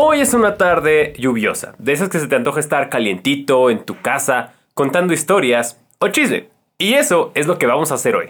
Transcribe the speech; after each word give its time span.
Hoy 0.00 0.20
es 0.20 0.32
una 0.32 0.54
tarde 0.56 1.12
lluviosa, 1.18 1.74
de 1.78 1.92
esas 1.92 2.08
que 2.08 2.20
se 2.20 2.28
te 2.28 2.36
antoja 2.36 2.60
estar 2.60 2.88
calientito 2.88 3.68
en 3.68 3.84
tu 3.84 4.00
casa, 4.00 4.54
contando 4.72 5.12
historias 5.12 5.84
o 5.98 6.06
chisme. 6.06 6.50
Y 6.78 6.94
eso 6.94 7.32
es 7.34 7.48
lo 7.48 7.58
que 7.58 7.66
vamos 7.66 7.90
a 7.90 7.96
hacer 7.96 8.14
hoy. 8.14 8.26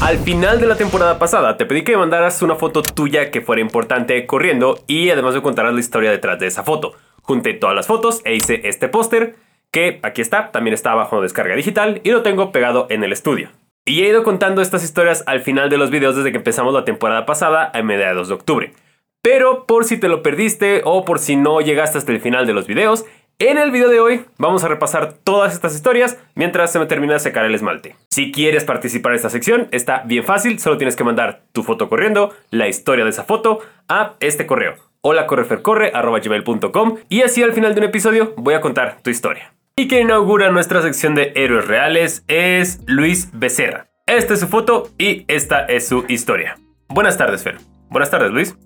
Al 0.00 0.18
final 0.18 0.60
de 0.60 0.68
la 0.68 0.76
temporada 0.76 1.18
pasada 1.18 1.56
te 1.56 1.66
pedí 1.66 1.82
que 1.82 1.96
mandaras 1.96 2.40
una 2.42 2.54
foto 2.54 2.80
tuya 2.82 3.32
que 3.32 3.40
fuera 3.40 3.60
importante 3.60 4.24
corriendo 4.26 4.78
y 4.86 5.10
además 5.10 5.34
me 5.34 5.42
contarás 5.42 5.74
la 5.74 5.80
historia 5.80 6.12
detrás 6.12 6.38
de 6.38 6.46
esa 6.46 6.62
foto. 6.62 6.92
Junté 7.22 7.52
todas 7.52 7.74
las 7.74 7.88
fotos 7.88 8.20
e 8.24 8.36
hice 8.36 8.60
este 8.62 8.86
póster 8.86 9.34
que 9.72 9.98
aquí 10.04 10.22
está, 10.22 10.52
también 10.52 10.74
está 10.74 10.94
bajo 10.94 11.20
descarga 11.20 11.56
digital 11.56 12.00
y 12.04 12.12
lo 12.12 12.22
tengo 12.22 12.52
pegado 12.52 12.86
en 12.90 13.02
el 13.02 13.12
estudio. 13.12 13.50
Y 13.86 14.02
he 14.02 14.08
ido 14.08 14.22
contando 14.22 14.62
estas 14.62 14.82
historias 14.82 15.22
al 15.26 15.40
final 15.40 15.68
de 15.68 15.76
los 15.76 15.90
videos 15.90 16.16
desde 16.16 16.30
que 16.30 16.38
empezamos 16.38 16.72
la 16.72 16.86
temporada 16.86 17.26
pasada 17.26 17.70
a 17.74 17.82
mediados 17.82 18.28
de 18.28 18.34
octubre. 18.34 18.72
Pero 19.20 19.66
por 19.66 19.84
si 19.84 19.98
te 19.98 20.08
lo 20.08 20.22
perdiste 20.22 20.80
o 20.84 21.04
por 21.04 21.18
si 21.18 21.36
no 21.36 21.60
llegaste 21.60 21.98
hasta 21.98 22.12
el 22.12 22.20
final 22.20 22.46
de 22.46 22.54
los 22.54 22.66
videos, 22.66 23.04
en 23.38 23.58
el 23.58 23.70
video 23.72 23.88
de 23.88 24.00
hoy 24.00 24.24
vamos 24.38 24.64
a 24.64 24.68
repasar 24.68 25.12
todas 25.12 25.52
estas 25.52 25.74
historias 25.74 26.18
mientras 26.34 26.72
se 26.72 26.78
me 26.78 26.86
termina 26.86 27.14
de 27.14 27.20
secar 27.20 27.44
el 27.44 27.54
esmalte. 27.54 27.96
Si 28.10 28.32
quieres 28.32 28.64
participar 28.64 29.12
en 29.12 29.16
esta 29.16 29.28
sección, 29.28 29.68
está 29.70 30.02
bien 30.06 30.24
fácil, 30.24 30.58
solo 30.60 30.78
tienes 30.78 30.96
que 30.96 31.04
mandar 31.04 31.42
tu 31.52 31.62
foto 31.62 31.90
corriendo, 31.90 32.32
la 32.50 32.68
historia 32.68 33.04
de 33.04 33.10
esa 33.10 33.24
foto, 33.24 33.58
a 33.88 34.14
este 34.20 34.46
correo, 34.46 34.76
holacorrefercorre.com 35.02 36.98
y 37.08 37.22
así 37.22 37.42
al 37.42 37.52
final 37.52 37.74
de 37.74 37.80
un 37.80 37.86
episodio 37.88 38.32
voy 38.36 38.54
a 38.54 38.60
contar 38.60 38.98
tu 39.02 39.10
historia. 39.10 39.52
Y 39.76 39.88
quien 39.88 40.02
inaugura 40.02 40.52
nuestra 40.52 40.82
sección 40.82 41.16
de 41.16 41.32
héroes 41.34 41.66
reales 41.66 42.24
es 42.28 42.80
Luis 42.86 43.30
Becerra. 43.32 43.88
Esta 44.06 44.34
es 44.34 44.40
su 44.40 44.46
foto 44.46 44.88
y 44.98 45.24
esta 45.26 45.64
es 45.64 45.88
su 45.88 46.04
historia. 46.06 46.54
Buenas 46.88 47.18
tardes, 47.18 47.42
Fer. 47.42 47.56
Buenas 47.90 48.08
tardes, 48.08 48.30
Luis. 48.30 48.56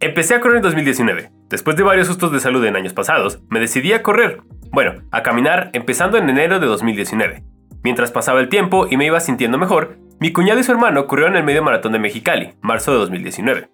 Empecé 0.00 0.34
a 0.34 0.40
correr 0.40 0.58
en 0.58 0.64
2019. 0.64 1.30
Después 1.48 1.78
de 1.78 1.82
varios 1.82 2.08
sustos 2.08 2.30
de 2.30 2.40
salud 2.40 2.62
en 2.66 2.76
años 2.76 2.92
pasados, 2.92 3.40
me 3.48 3.58
decidí 3.58 3.94
a 3.94 4.02
correr. 4.02 4.42
Bueno, 4.70 5.00
a 5.10 5.22
caminar 5.22 5.70
empezando 5.72 6.18
en 6.18 6.28
enero 6.28 6.60
de 6.60 6.66
2019. 6.66 7.42
Mientras 7.82 8.12
pasaba 8.12 8.40
el 8.40 8.50
tiempo 8.50 8.86
y 8.90 8.98
me 8.98 9.06
iba 9.06 9.18
sintiendo 9.20 9.56
mejor, 9.56 9.96
mi 10.18 10.30
cuñado 10.30 10.60
y 10.60 10.62
su 10.62 10.72
hermano 10.72 11.06
corrieron 11.06 11.38
el 11.38 11.44
medio 11.44 11.62
maratón 11.62 11.92
de 11.92 12.00
Mexicali, 12.00 12.52
marzo 12.60 12.92
de 12.92 12.98
2019. 12.98 13.70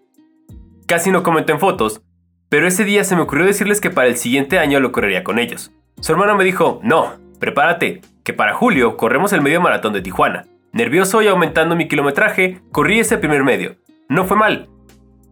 Casi 0.87 1.11
no 1.11 1.25
comenté 1.25 1.51
en 1.51 1.59
fotos, 1.59 2.03
pero 2.49 2.69
ese 2.69 2.85
día 2.85 3.03
se 3.03 3.17
me 3.17 3.23
ocurrió 3.23 3.45
decirles 3.45 3.81
que 3.81 3.91
para 3.91 4.07
el 4.07 4.17
siguiente 4.17 4.61
año 4.61 4.79
lo 4.79 4.93
correría 4.93 5.25
con 5.25 5.41
ellos. 5.41 5.73
Su 6.01 6.13
hermano 6.13 6.37
me 6.37 6.45
dijo, 6.45 6.81
no, 6.83 7.15
prepárate, 7.41 8.03
que 8.23 8.35
para 8.35 8.55
julio 8.55 8.97
corremos 8.97 9.33
el 9.33 9.41
medio 9.41 9.61
maratón 9.61 9.95
de 9.95 10.03
Tijuana. 10.03 10.45
Nervioso 10.73 11.23
y 11.23 11.29
aumentando 11.29 11.75
mi 11.75 11.89
kilometraje, 11.89 12.61
corrí 12.71 13.01
ese 13.01 13.17
primer 13.17 13.45
medio. 13.45 13.77
No 14.09 14.25
fue 14.27 14.37
mal, 14.37 14.69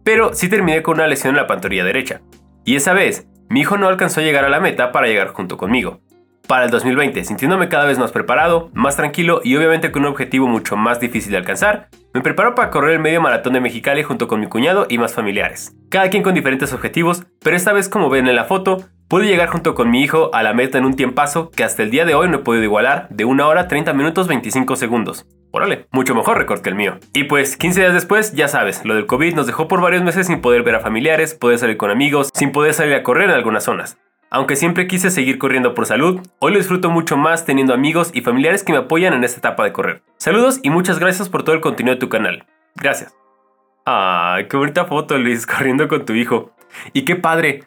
pero 0.03 0.33
sí 0.33 0.49
terminé 0.49 0.81
con 0.81 0.95
una 0.95 1.07
lesión 1.07 1.35
en 1.35 1.41
la 1.41 1.47
pantorrilla 1.47 1.83
derecha. 1.83 2.21
Y 2.63 2.75
esa 2.75 2.93
vez, 2.93 3.27
mi 3.47 3.61
hijo 3.61 3.77
no 3.77 3.87
alcanzó 3.87 4.21
a 4.21 4.23
llegar 4.23 4.43
a 4.43 4.49
la 4.49 4.59
meta 4.59 4.91
para 4.91 5.07
llegar 5.07 5.29
junto 5.29 5.55
conmigo. 5.55 5.99
Para 6.47 6.65
el 6.65 6.71
2020, 6.71 7.23
sintiéndome 7.23 7.69
cada 7.69 7.85
vez 7.85 7.97
más 7.97 8.11
preparado, 8.11 8.69
más 8.73 8.95
tranquilo 8.95 9.41
y 9.43 9.55
obviamente 9.55 9.91
con 9.91 10.03
un 10.03 10.09
objetivo 10.09 10.47
mucho 10.47 10.75
más 10.75 10.99
difícil 10.99 11.31
de 11.31 11.37
alcanzar, 11.37 11.89
me 12.13 12.21
preparo 12.21 12.53
para 12.53 12.69
correr 12.69 12.93
el 12.93 12.99
medio 12.99 13.21
maratón 13.21 13.53
de 13.53 13.61
Mexicali 13.61 14.03
junto 14.03 14.27
con 14.27 14.39
mi 14.39 14.47
cuñado 14.47 14.85
y 14.89 14.97
más 14.97 15.13
familiares. 15.13 15.75
Cada 15.89 16.09
quien 16.09 16.21
con 16.21 16.35
diferentes 16.35 16.71
objetivos, 16.71 17.23
pero 17.43 17.55
esta 17.55 17.73
vez 17.73 17.89
como 17.89 18.09
ven 18.09 18.27
en 18.27 18.35
la 18.35 18.45
foto, 18.45 18.85
pude 19.07 19.27
llegar 19.27 19.49
junto 19.49 19.75
con 19.75 19.89
mi 19.89 20.01
hijo 20.01 20.29
a 20.33 20.43
la 20.43 20.53
meta 20.53 20.77
en 20.77 20.85
un 20.85 20.95
tiempazo 20.95 21.51
que 21.51 21.63
hasta 21.63 21.83
el 21.83 21.91
día 21.91 22.05
de 22.05 22.15
hoy 22.15 22.29
no 22.29 22.37
he 22.37 22.39
podido 22.39 22.63
igualar 22.63 23.07
de 23.09 23.25
1 23.25 23.47
hora 23.47 23.67
30 23.67 23.93
minutos 23.93 24.27
25 24.27 24.75
segundos. 24.75 25.25
Órale, 25.51 25.87
mucho 25.91 26.15
mejor 26.15 26.37
récord 26.37 26.61
que 26.61 26.69
el 26.69 26.75
mío. 26.75 26.97
Y 27.13 27.25
pues 27.25 27.55
15 27.55 27.79
días 27.79 27.93
después, 27.93 28.33
ya 28.33 28.47
sabes, 28.47 28.83
lo 28.83 28.95
del 28.95 29.05
COVID 29.05 29.35
nos 29.35 29.47
dejó 29.47 29.67
por 29.67 29.81
varios 29.81 30.03
meses 30.03 30.27
sin 30.27 30.41
poder 30.41 30.63
ver 30.63 30.75
a 30.75 30.81
familiares, 30.81 31.33
poder 31.33 31.59
salir 31.59 31.77
con 31.77 31.91
amigos, 31.91 32.29
sin 32.33 32.51
poder 32.51 32.73
salir 32.73 32.93
a 32.95 33.03
correr 33.03 33.29
en 33.29 33.35
algunas 33.35 33.63
zonas. 33.63 33.97
Aunque 34.29 34.57
siempre 34.57 34.87
quise 34.87 35.11
seguir 35.11 35.37
corriendo 35.37 35.73
por 35.73 35.85
salud, 35.85 36.19
hoy 36.39 36.51
lo 36.51 36.57
disfruto 36.57 36.89
mucho 36.89 37.15
más 37.15 37.45
teniendo 37.45 37.73
amigos 37.73 38.11
y 38.13 38.21
familiares 38.21 38.63
que 38.63 38.73
me 38.73 38.79
apoyan 38.79 39.13
en 39.13 39.23
esta 39.23 39.37
etapa 39.37 39.63
de 39.63 39.71
correr. 39.71 40.01
Saludos 40.17 40.59
y 40.61 40.69
muchas 40.71 40.99
gracias 40.99 41.29
por 41.29 41.43
todo 41.43 41.55
el 41.55 41.61
contenido 41.61 41.95
de 41.95 42.01
tu 42.01 42.09
canal. 42.09 42.45
Gracias. 42.75 43.15
Ay, 43.85 44.47
qué 44.47 44.57
bonita 44.57 44.85
foto, 44.85 45.17
Luis, 45.17 45.45
corriendo 45.47 45.87
con 45.87 46.05
tu 46.05 46.13
hijo. 46.13 46.51
Y 46.91 47.05
qué 47.05 47.15
padre. 47.15 47.63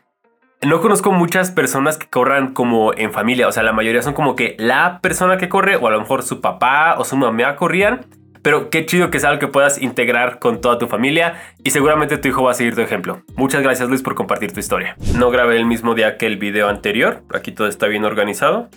No 0.60 0.80
conozco 0.80 1.12
muchas 1.12 1.52
personas 1.52 1.98
que 1.98 2.08
corran 2.08 2.52
como 2.52 2.92
en 2.92 3.12
familia, 3.12 3.46
o 3.46 3.52
sea, 3.52 3.62
la 3.62 3.72
mayoría 3.72 4.02
son 4.02 4.12
como 4.12 4.34
que 4.34 4.56
la 4.58 5.00
persona 5.00 5.38
que 5.38 5.48
corre 5.48 5.76
o 5.76 5.86
a 5.86 5.92
lo 5.92 6.00
mejor 6.00 6.24
su 6.24 6.40
papá 6.40 6.96
o 6.98 7.04
su 7.04 7.16
mamá 7.16 7.54
corrían, 7.54 8.06
pero 8.42 8.68
qué 8.68 8.84
chido 8.84 9.08
que 9.08 9.18
es 9.18 9.24
algo 9.24 9.38
que 9.38 9.46
puedas 9.46 9.80
integrar 9.80 10.40
con 10.40 10.60
toda 10.60 10.76
tu 10.76 10.88
familia 10.88 11.40
y 11.62 11.70
seguramente 11.70 12.18
tu 12.18 12.26
hijo 12.26 12.42
va 12.42 12.50
a 12.50 12.54
seguir 12.54 12.74
tu 12.74 12.80
ejemplo. 12.80 13.22
Muchas 13.36 13.62
gracias 13.62 13.88
Luis 13.88 14.02
por 14.02 14.16
compartir 14.16 14.52
tu 14.52 14.58
historia. 14.58 14.96
No 15.14 15.30
grabé 15.30 15.56
el 15.58 15.64
mismo 15.64 15.94
día 15.94 16.16
que 16.16 16.26
el 16.26 16.38
video 16.38 16.68
anterior, 16.68 17.22
aquí 17.32 17.52
todo 17.52 17.68
está 17.68 17.86
bien 17.86 18.04
organizado, 18.04 18.68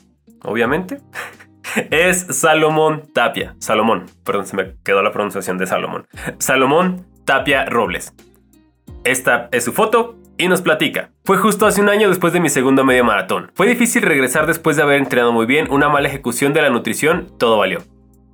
obviamente. 0.43 0.99
es 1.89 2.27
Salomón 2.29 3.11
Tapia, 3.11 3.55
Salomón, 3.57 4.05
perdón, 4.23 4.45
se 4.45 4.55
me 4.55 4.75
quedó 4.83 5.01
la 5.01 5.11
pronunciación 5.11 5.57
de 5.57 5.65
Salomón. 5.65 6.07
Salomón 6.37 7.07
Tapia 7.25 7.65
Robles. 7.65 8.13
Esta 9.03 9.49
es 9.51 9.63
su 9.63 9.73
foto, 9.73 10.20
y 10.41 10.47
nos 10.47 10.61
platica. 10.61 11.11
Fue 11.23 11.37
justo 11.37 11.67
hace 11.67 11.81
un 11.81 11.89
año 11.89 12.09
después 12.09 12.33
de 12.33 12.39
mi 12.39 12.49
segundo 12.49 12.83
medio 12.83 13.05
maratón. 13.05 13.51
Fue 13.53 13.67
difícil 13.67 14.01
regresar 14.01 14.47
después 14.47 14.75
de 14.75 14.81
haber 14.81 14.97
entrenado 14.97 15.31
muy 15.31 15.45
bien, 15.45 15.67
una 15.69 15.87
mala 15.87 16.07
ejecución 16.07 16.51
de 16.51 16.63
la 16.63 16.71
nutrición, 16.71 17.27
todo 17.37 17.59
valió. 17.59 17.83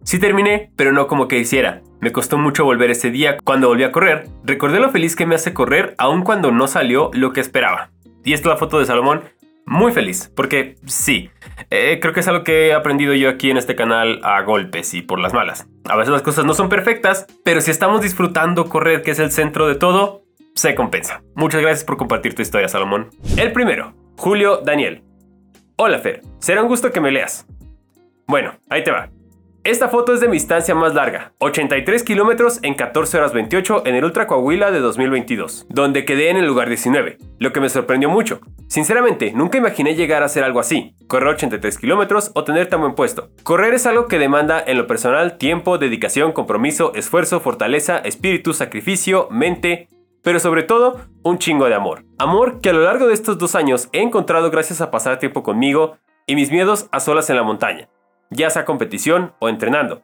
Sí 0.03 0.17
terminé, 0.17 0.71
pero 0.77 0.93
no 0.93 1.07
como 1.07 1.27
que 1.27 1.37
hiciera. 1.37 1.81
Me 1.99 2.13
costó 2.13 2.37
mucho 2.37 2.63
volver 2.63 2.91
ese 2.91 3.11
día 3.11 3.37
cuando 3.43 3.67
volví 3.67 3.83
a 3.83 3.91
correr. 3.91 4.29
Recordé 4.45 4.79
lo 4.79 4.89
feliz 4.89 5.17
que 5.17 5.25
me 5.25 5.35
hace 5.35 5.53
correr 5.53 5.95
aun 5.97 6.21
cuando 6.21 6.49
no 6.51 6.67
salió 6.67 7.11
lo 7.13 7.33
que 7.33 7.41
esperaba. 7.41 7.89
Y 8.23 8.31
esta 8.31 8.47
es 8.47 8.53
la 8.53 8.57
foto 8.57 8.79
de 8.79 8.85
Salomón. 8.85 9.23
Muy 9.65 9.91
feliz, 9.91 10.31
porque 10.33 10.77
sí, 10.85 11.29
eh, 11.69 11.99
creo 12.01 12.13
que 12.13 12.21
es 12.21 12.27
algo 12.29 12.45
que 12.45 12.67
he 12.67 12.73
aprendido 12.73 13.13
yo 13.15 13.27
aquí 13.27 13.51
en 13.51 13.57
este 13.57 13.75
canal 13.75 14.21
a 14.23 14.41
golpes 14.43 14.93
y 14.93 15.01
por 15.01 15.19
las 15.19 15.33
malas. 15.33 15.67
A 15.89 15.97
veces 15.97 16.13
las 16.13 16.21
cosas 16.21 16.45
no 16.45 16.53
son 16.53 16.69
perfectas, 16.69 17.27
pero 17.43 17.59
si 17.59 17.69
estamos 17.69 17.99
disfrutando 17.99 18.69
correr, 18.69 19.01
que 19.01 19.11
es 19.11 19.19
el 19.19 19.29
centro 19.29 19.67
de 19.67 19.75
todo, 19.75 20.23
se 20.57 20.73
compensa. 20.73 21.21
Muchas 21.35 21.61
gracias 21.61 21.83
por 21.83 21.97
compartir 21.97 22.33
tu 22.33 22.41
historia, 22.41 22.67
Salomón. 22.67 23.11
El 23.37 23.51
primero, 23.51 23.93
Julio 24.17 24.57
Daniel. 24.57 25.03
Hola, 25.75 25.99
Fer. 25.99 26.21
Será 26.39 26.63
un 26.63 26.67
gusto 26.67 26.91
que 26.91 26.99
me 26.99 27.11
leas. 27.11 27.45
Bueno, 28.25 28.53
ahí 28.67 28.83
te 28.83 28.91
va. 28.91 29.09
Esta 29.63 29.89
foto 29.89 30.13
es 30.13 30.21
de 30.21 30.27
mi 30.27 30.33
distancia 30.33 30.73
más 30.73 30.93
larga, 30.93 31.33
83 31.39 32.01
kilómetros 32.03 32.59
en 32.63 32.73
14 32.73 33.17
horas 33.17 33.33
28 33.33 33.83
en 33.85 33.95
el 33.95 34.05
Ultra 34.05 34.25
Coahuila 34.25 34.71
de 34.71 34.79
2022, 34.79 35.67
donde 35.69 36.05
quedé 36.05 36.29
en 36.29 36.37
el 36.37 36.45
lugar 36.47 36.69
19, 36.69 37.17
lo 37.37 37.51
que 37.51 37.59
me 37.59 37.67
sorprendió 37.67 38.09
mucho. 38.09 38.39
Sinceramente, 38.69 39.33
nunca 39.33 39.57
imaginé 39.57 39.93
llegar 39.93 40.23
a 40.23 40.27
hacer 40.27 40.45
algo 40.45 40.61
así, 40.61 40.95
correr 41.07 41.27
83 41.35 41.77
kilómetros 41.77 42.31
o 42.33 42.45
tener 42.45 42.67
tan 42.69 42.79
buen 42.79 42.95
puesto. 42.95 43.29
Correr 43.43 43.73
es 43.73 43.85
algo 43.85 44.07
que 44.07 44.19
demanda 44.19 44.63
en 44.65 44.77
lo 44.77 44.87
personal 44.87 45.37
tiempo, 45.37 45.77
dedicación, 45.77 46.31
compromiso, 46.31 46.93
esfuerzo, 46.95 47.41
fortaleza, 47.41 47.97
espíritu, 47.97 48.53
sacrificio, 48.53 49.27
mente, 49.31 49.89
pero 50.27 50.41
sobre 50.41 50.63
todo 50.63 50.99
un 51.23 51.37
chingo 51.37 51.69
de 51.69 51.73
amor. 51.73 52.03
Amor 52.17 52.59
que 52.59 52.71
a 52.71 52.73
lo 52.73 52.81
largo 52.81 53.07
de 53.07 53.13
estos 53.13 53.37
dos 53.37 53.55
años 53.55 53.87
he 53.93 54.01
encontrado 54.01 54.51
gracias 54.51 54.81
a 54.81 54.91
pasar 54.91 55.19
tiempo 55.19 55.41
conmigo 55.41 55.99
y 56.25 56.35
mis 56.35 56.51
miedos 56.51 56.89
a 56.91 56.99
solas 56.99 57.29
en 57.29 57.37
la 57.37 57.43
montaña, 57.43 57.87
ya 58.29 58.49
sea 58.49 58.65
competición 58.65 59.31
o 59.39 59.47
entrenando. 59.47 60.01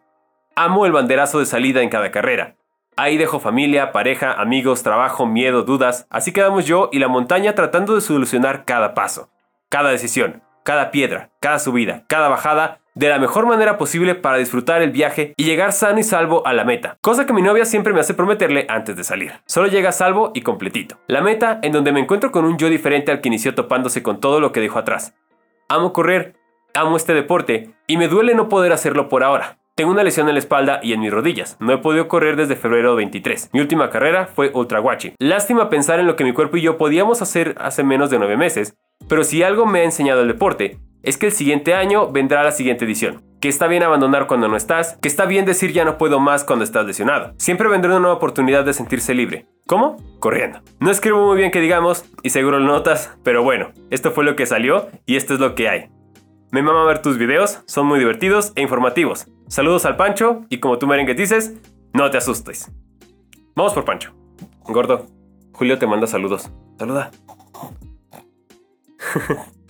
Amo 0.55 0.85
el 0.85 0.93
banderazo 0.93 1.39
de 1.39 1.45
salida 1.45 1.81
en 1.81 1.89
cada 1.89 2.09
carrera. 2.09 2.55
Ahí 2.95 3.17
dejo 3.17 3.41
familia, 3.41 3.91
pareja, 3.91 4.31
amigos, 4.31 4.81
trabajo, 4.81 5.25
miedo, 5.25 5.63
dudas, 5.63 6.07
así 6.09 6.31
quedamos 6.31 6.65
yo 6.65 6.87
y 6.93 6.99
la 6.99 7.09
montaña 7.09 7.53
tratando 7.53 7.93
de 7.93 7.99
solucionar 7.99 8.63
cada 8.63 8.93
paso, 8.93 9.29
cada 9.67 9.89
decisión, 9.89 10.41
cada 10.63 10.89
piedra, 10.89 11.31
cada 11.41 11.59
subida, 11.59 12.05
cada 12.07 12.29
bajada 12.29 12.79
de 12.95 13.09
la 13.09 13.19
mejor 13.19 13.45
manera 13.45 13.77
posible 13.77 14.15
para 14.15 14.37
disfrutar 14.37 14.81
el 14.81 14.91
viaje 14.91 15.33
y 15.37 15.45
llegar 15.45 15.73
sano 15.73 15.99
y 15.99 16.03
salvo 16.03 16.45
a 16.45 16.53
la 16.53 16.63
meta, 16.63 16.97
cosa 17.01 17.25
que 17.25 17.33
mi 17.33 17.41
novia 17.41 17.65
siempre 17.65 17.93
me 17.93 17.99
hace 17.99 18.13
prometerle 18.13 18.65
antes 18.69 18.95
de 18.95 19.03
salir. 19.03 19.33
Solo 19.45 19.67
llega 19.67 19.91
salvo 19.91 20.31
y 20.33 20.41
completito. 20.41 20.97
La 21.07 21.21
meta 21.21 21.59
en 21.63 21.71
donde 21.71 21.91
me 21.91 21.99
encuentro 21.99 22.31
con 22.31 22.45
un 22.45 22.57
yo 22.57 22.69
diferente 22.69 23.11
al 23.11 23.21
que 23.21 23.29
inició 23.29 23.55
topándose 23.55 24.03
con 24.03 24.19
todo 24.19 24.39
lo 24.39 24.51
que 24.51 24.61
dejó 24.61 24.79
atrás. 24.79 25.15
Amo 25.69 25.93
correr, 25.93 26.35
amo 26.73 26.97
este 26.97 27.13
deporte 27.13 27.71
y 27.87 27.97
me 27.97 28.07
duele 28.07 28.35
no 28.35 28.49
poder 28.49 28.71
hacerlo 28.73 29.09
por 29.09 29.23
ahora. 29.23 29.57
Tengo 29.75 29.91
una 29.91 30.03
lesión 30.03 30.27
en 30.27 30.35
la 30.35 30.39
espalda 30.39 30.79
y 30.83 30.93
en 30.93 30.99
mis 30.99 31.11
rodillas. 31.11 31.57
No 31.59 31.73
he 31.73 31.79
podido 31.79 32.07
correr 32.07 32.35
desde 32.35 32.55
febrero 32.55 32.95
23. 32.95 33.49
Mi 33.53 33.59
última 33.59 33.89
carrera 33.89 34.27
fue 34.27 34.51
Ultra 34.53 34.77
Guachi. 34.77 35.13
Lástima 35.17 35.71
pensar 35.71 35.99
en 35.99 36.05
lo 36.05 36.15
que 36.15 36.23
mi 36.23 36.31
cuerpo 36.31 36.57
y 36.57 36.61
yo 36.61 36.77
podíamos 36.77 37.23
hacer 37.23 37.55
hace 37.57 37.83
menos 37.83 38.11
de 38.11 38.19
9 38.19 38.37
meses, 38.37 38.75
pero 39.09 39.23
si 39.23 39.41
algo 39.41 39.65
me 39.65 39.79
ha 39.79 39.83
enseñado 39.83 40.21
el 40.21 40.27
deporte, 40.27 40.77
es 41.03 41.17
que 41.17 41.27
el 41.27 41.31
siguiente 41.33 41.73
año 41.75 42.11
vendrá 42.11 42.43
la 42.43 42.51
siguiente 42.51 42.85
edición. 42.85 43.21
Que 43.41 43.49
está 43.49 43.67
bien 43.67 43.83
abandonar 43.83 44.25
cuando 44.25 44.47
no 44.47 44.55
estás, 44.55 44.97
que 45.01 45.09
está 45.09 45.25
bien 45.25 45.45
decir 45.45 45.73
ya 45.73 45.83
no 45.83 45.97
puedo 45.97 46.21
más 46.21 46.45
cuando 46.45 46.63
estás 46.63 46.85
lesionado. 46.85 47.33
Siempre 47.37 47.67
vendrá 47.67 47.91
una 47.91 47.99
nueva 47.99 48.15
oportunidad 48.15 48.63
de 48.63 48.73
sentirse 48.73 49.13
libre. 49.13 49.45
¿Cómo? 49.67 49.97
Corriendo. 50.19 50.61
No 50.79 50.89
escribo 50.89 51.25
muy 51.25 51.35
bien 51.37 51.51
que 51.51 51.59
digamos, 51.59 52.05
y 52.23 52.29
seguro 52.29 52.59
lo 52.59 52.65
notas, 52.65 53.15
pero 53.21 53.43
bueno, 53.43 53.71
esto 53.91 54.11
fue 54.11 54.23
lo 54.23 54.37
que 54.37 54.45
salió 54.45 54.87
y 55.05 55.17
esto 55.17 55.33
es 55.33 55.41
lo 55.41 55.55
que 55.55 55.67
hay. 55.67 55.89
Me 56.51 56.61
mama 56.61 56.85
ver 56.85 57.01
tus 57.01 57.17
videos, 57.17 57.63
son 57.65 57.85
muy 57.87 57.99
divertidos 57.99 58.53
e 58.55 58.61
informativos. 58.61 59.27
Saludos 59.49 59.85
al 59.85 59.97
Pancho 59.97 60.45
y 60.49 60.59
como 60.59 60.77
tú 60.79 60.87
merengue 60.87 61.15
dices, 61.15 61.53
No 61.93 62.09
te 62.11 62.17
asustes. 62.17 62.71
Vamos 63.55 63.73
por 63.73 63.83
Pancho. 63.85 64.13
Gordo, 64.63 65.07
Julio 65.51 65.77
te 65.77 65.85
manda 65.85 66.07
saludos. 66.07 66.49
Saluda. 66.77 67.11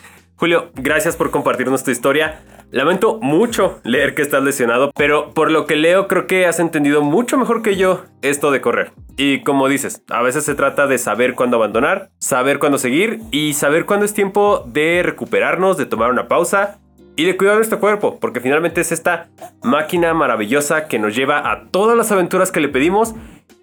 Julio, 0.44 0.72
gracias 0.76 1.16
por 1.16 1.32
compartirnos 1.32 1.86
tu 1.86 1.92
historia. 1.92 2.42
Lamento 2.70 3.18
mucho 3.22 3.80
leer 3.86 4.14
que 4.14 4.22
estás 4.22 4.44
lesionado, 4.44 4.92
pero 4.94 5.34
por 5.34 5.50
lo 5.50 5.66
que 5.66 5.78
leo 5.78 6.10
creo 6.10 6.28
que 6.28 6.46
has 6.46 6.60
entendido 6.60 7.02
mucho 7.02 7.38
mejor 7.38 7.62
que 7.62 7.78
yo 7.78 8.04
esto 8.22 8.52
de 8.52 8.60
correr. 8.60 8.92
Y 9.16 9.42
como 9.44 9.70
dices, 9.70 10.04
a 10.10 10.22
veces 10.22 10.44
se 10.44 10.54
trata 10.54 10.86
de 10.86 10.98
saber 10.98 11.36
cuándo 11.36 11.56
abandonar, 11.56 12.10
saber 12.20 12.60
cuándo 12.60 12.78
seguir 12.78 13.22
y 13.32 13.54
saber 13.54 13.86
cuándo 13.86 14.06
es 14.06 14.14
tiempo 14.14 14.66
de 14.68 15.02
recuperarnos, 15.02 15.78
de 15.78 15.86
tomar 15.86 16.12
una 16.12 16.28
pausa 16.28 16.78
y 17.16 17.24
de 17.24 17.38
cuidar 17.38 17.56
nuestro 17.56 17.80
cuerpo, 17.80 18.20
porque 18.20 18.42
finalmente 18.42 18.82
es 18.82 18.92
esta 18.92 19.30
máquina 19.64 20.14
maravillosa 20.14 20.90
que 20.90 21.00
nos 21.00 21.16
lleva 21.16 21.50
a 21.50 21.70
todas 21.70 21.96
las 21.96 22.12
aventuras 22.12 22.52
que 22.52 22.60
le 22.60 22.68
pedimos 22.68 23.16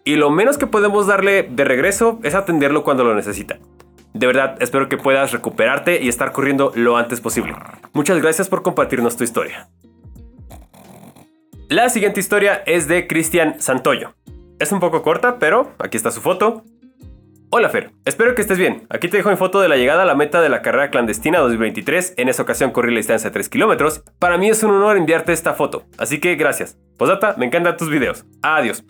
y 0.07 0.17
lo 0.17 0.31
menos 0.31 0.57
que 0.57 0.67
podemos 0.67 1.07
darle 1.07 1.43
de 1.43 1.65
regreso 1.65 2.21
es 2.23 2.35
atenderlo 2.35 2.85
cuando 2.85 3.05
lo 3.05 3.15
necesita. 3.15 3.59
De 4.13 4.27
verdad, 4.27 4.57
espero 4.61 4.89
que 4.89 4.97
puedas 4.97 5.33
recuperarte 5.33 6.03
y 6.03 6.09
estar 6.09 6.33
corriendo 6.33 6.73
lo 6.75 6.97
antes 6.97 7.21
posible. 7.21 7.55
Muchas 7.93 8.21
gracias 8.21 8.49
por 8.49 8.63
compartirnos 8.63 9.17
tu 9.17 9.25
historia. 9.25 9.69
La 11.69 11.89
siguiente 11.89 12.19
historia 12.19 12.63
es 12.67 12.89
de 12.89 13.07
Cristian 13.07 13.61
Santoyo. 13.61 14.15
Es 14.59 14.73
un 14.73 14.81
poco 14.81 15.03
corta, 15.03 15.39
pero 15.39 15.73
aquí 15.79 15.97
está 15.97 16.11
su 16.11 16.21
foto. 16.21 16.65
Hola 17.53 17.69
Fer, 17.69 17.93
espero 18.05 18.35
que 18.35 18.43
estés 18.43 18.59
bien. 18.59 18.87
Aquí 18.91 19.09
te 19.09 19.17
dejo 19.17 19.31
mi 19.31 19.37
foto 19.37 19.61
de 19.61 19.69
la 19.69 19.77
llegada 19.77 20.03
a 20.03 20.07
la 20.07 20.15
meta 20.15 20.41
de 20.41 20.49
la 20.49 20.63
carrera 20.63 20.91
clandestina 20.91 21.39
2023. 21.39 22.15
En 22.17 22.29
esa 22.29 22.43
ocasión 22.43 22.71
corrí 22.71 22.93
la 22.93 22.99
distancia 22.99 23.31
de 23.31 23.35
3 23.35 23.49
kilómetros. 23.49 24.03
Para 24.19 24.39
mí 24.39 24.49
es 24.49 24.63
un 24.63 24.71
honor 24.71 24.97
enviarte 24.97 25.33
esta 25.33 25.55
foto, 25.55 25.85
así 25.99 26.21
que 26.21 26.35
gracias. 26.37 26.77
Posata, 26.97 27.35
me 27.39 27.47
encantan 27.47 27.77
tus 27.77 27.89
videos. 27.89 28.25
Adiós. 28.43 28.85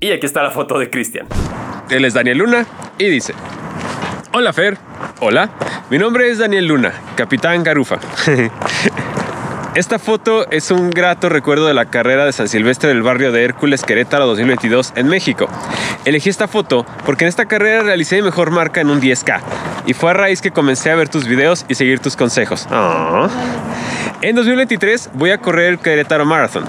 Y 0.00 0.10
aquí 0.10 0.26
está 0.26 0.42
la 0.42 0.50
foto 0.50 0.78
de 0.78 0.90
Cristian. 0.90 1.26
Él 1.90 2.04
es 2.04 2.14
Daniel 2.14 2.38
Luna 2.38 2.66
y 2.98 3.08
dice... 3.08 3.34
Hola 4.34 4.54
Fer. 4.54 4.78
Hola. 5.20 5.50
Mi 5.90 5.98
nombre 5.98 6.30
es 6.30 6.38
Daniel 6.38 6.66
Luna, 6.66 6.90
capitán 7.16 7.62
Garufa. 7.62 7.98
Esta 9.74 9.98
foto 9.98 10.50
es 10.50 10.70
un 10.70 10.88
grato 10.88 11.28
recuerdo 11.28 11.66
de 11.66 11.74
la 11.74 11.86
carrera 11.86 12.24
de 12.24 12.32
San 12.32 12.48
Silvestre 12.48 12.88
del 12.88 13.02
barrio 13.02 13.30
de 13.30 13.44
Hércules 13.44 13.82
Querétaro 13.82 14.26
2022 14.26 14.94
en 14.96 15.08
México. 15.08 15.48
Elegí 16.06 16.30
esta 16.30 16.48
foto 16.48 16.86
porque 17.04 17.24
en 17.24 17.28
esta 17.28 17.44
carrera 17.44 17.82
realicé 17.82 18.16
mi 18.16 18.22
mejor 18.22 18.50
marca 18.50 18.80
en 18.80 18.88
un 18.88 19.02
10K 19.02 19.40
y 19.84 19.92
fue 19.92 20.10
a 20.10 20.14
raíz 20.14 20.40
que 20.40 20.50
comencé 20.50 20.90
a 20.90 20.94
ver 20.94 21.10
tus 21.10 21.26
videos 21.26 21.66
y 21.68 21.74
seguir 21.74 22.00
tus 22.00 22.16
consejos. 22.16 22.66
Ah. 22.70 23.28
En 24.22 24.34
2023 24.34 25.10
voy 25.12 25.30
a 25.30 25.38
correr 25.38 25.72
el 25.72 25.78
Querétaro 25.78 26.24
Marathon. 26.24 26.64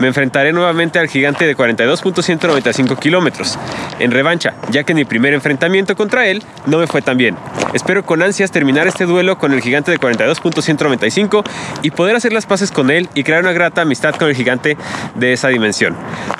Me 0.00 0.08
enfrentaré 0.08 0.52
nuevamente 0.52 0.98
al 0.98 1.08
gigante 1.08 1.46
de 1.46 1.54
42.195 1.54 2.98
kilómetros, 2.98 3.58
en 3.98 4.10
revancha, 4.10 4.54
ya 4.70 4.82
que 4.82 4.92
en 4.92 4.96
mi 4.96 5.04
primer 5.04 5.34
enfrentamiento 5.34 5.94
contra 5.94 6.26
él 6.26 6.42
no 6.64 6.78
me 6.78 6.86
fue 6.86 7.02
tan 7.02 7.18
bien. 7.18 7.36
Espero 7.74 8.04
con 8.04 8.22
ansias 8.22 8.50
terminar 8.50 8.86
este 8.86 9.04
duelo 9.04 9.36
con 9.36 9.52
el 9.52 9.60
gigante 9.60 9.90
de 9.90 10.00
42.195 10.00 11.44
y 11.82 11.90
poder 11.90 12.16
hacer 12.16 12.32
las 12.32 12.46
paces 12.46 12.72
con 12.72 12.90
él 12.90 13.10
y 13.14 13.24
crear 13.24 13.42
una 13.42 13.52
grata 13.52 13.82
amistad 13.82 14.14
con 14.14 14.28
el 14.28 14.34
gigante 14.34 14.78
de 15.16 15.34
esa 15.34 15.48
dimensión. 15.48 15.94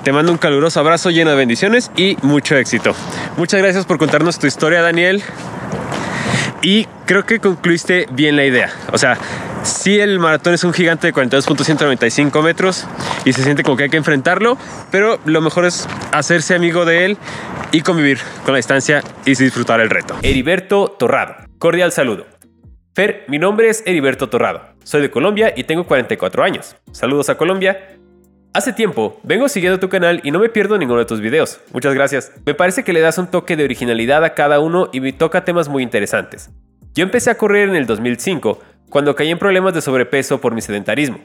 Te 0.04 0.10
mando 0.10 0.32
un 0.32 0.38
caluroso 0.38 0.80
abrazo 0.80 1.10
lleno 1.10 1.30
de 1.30 1.36
bendiciones 1.36 1.90
y 1.96 2.16
mucho 2.22 2.56
éxito. 2.56 2.94
Muchas 3.36 3.60
gracias 3.60 3.84
por 3.84 3.98
contarnos 3.98 4.38
tu 4.38 4.46
historia, 4.46 4.80
Daniel. 4.80 5.22
Y 6.62 6.86
creo 7.04 7.26
que 7.26 7.40
concluiste 7.40 8.06
bien 8.10 8.36
la 8.36 8.44
idea. 8.44 8.70
O 8.92 8.98
sea, 8.98 9.18
si 9.62 10.00
el 10.00 10.18
maratón 10.18 10.54
es 10.54 10.64
un 10.64 10.72
gigante 10.72 11.08
de 11.08 11.14
42.195 11.14 12.42
metros 12.42 12.86
y 13.24 13.32
se 13.32 13.42
siente 13.42 13.62
como 13.62 13.76
que 13.76 13.84
hay 13.84 13.90
que 13.90 13.96
enfrentarlo, 13.96 14.56
pero 14.90 15.18
lo 15.24 15.40
mejor 15.40 15.64
es 15.64 15.88
hacerse 16.12 16.54
amigo 16.54 16.84
de 16.84 17.04
él 17.04 17.18
y 17.72 17.82
convivir 17.82 18.18
con 18.44 18.52
la 18.52 18.56
distancia 18.56 19.02
y 19.24 19.34
disfrutar 19.34 19.80
el 19.80 19.90
reto. 19.90 20.16
Heriberto 20.22 20.88
Torrado. 20.98 21.34
Cordial 21.58 21.92
saludo. 21.92 22.26
Fer, 22.94 23.24
mi 23.28 23.38
nombre 23.38 23.68
es 23.68 23.82
Heriberto 23.86 24.28
Torrado. 24.28 24.62
Soy 24.82 25.02
de 25.02 25.10
Colombia 25.10 25.52
y 25.56 25.64
tengo 25.64 25.84
44 25.84 26.42
años. 26.42 26.76
Saludos 26.92 27.28
a 27.28 27.36
Colombia. 27.36 27.96
Hace 28.52 28.72
tiempo 28.72 29.20
vengo 29.22 29.48
siguiendo 29.48 29.78
tu 29.78 29.88
canal 29.88 30.20
y 30.24 30.32
no 30.32 30.40
me 30.40 30.48
pierdo 30.48 30.76
ninguno 30.76 30.98
de 30.98 31.04
tus 31.04 31.20
videos. 31.20 31.60
Muchas 31.72 31.94
gracias. 31.94 32.32
Me 32.44 32.54
parece 32.54 32.82
que 32.82 32.92
le 32.92 33.00
das 33.00 33.18
un 33.18 33.28
toque 33.28 33.56
de 33.56 33.64
originalidad 33.64 34.24
a 34.24 34.34
cada 34.34 34.58
uno 34.58 34.88
y 34.92 35.00
me 35.00 35.12
toca 35.12 35.44
temas 35.44 35.68
muy 35.68 35.82
interesantes. 35.82 36.50
Yo 36.92 37.04
empecé 37.04 37.30
a 37.30 37.38
correr 37.38 37.68
en 37.68 37.76
el 37.76 37.86
2005 37.86 38.58
cuando 38.90 39.14
caí 39.14 39.31
en 39.31 39.38
problemas 39.38 39.72
de 39.72 39.81
sobrepeso 39.81 40.40
por 40.40 40.54
mi 40.54 40.60
sedentarismo. 40.60 41.20